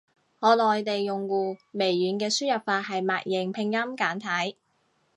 [0.39, 4.57] 我內地用戶，微軟嘅輸入法係默認拼音簡體。